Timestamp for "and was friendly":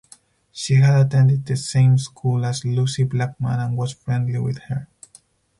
3.59-4.39